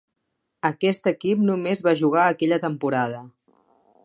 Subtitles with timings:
[0.69, 3.23] Aquest equip només va jugar aquella temporada.